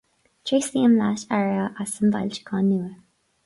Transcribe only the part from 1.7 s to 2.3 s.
as an